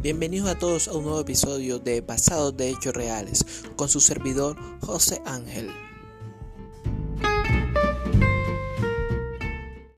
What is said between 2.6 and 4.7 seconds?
Hechos Reales con su servidor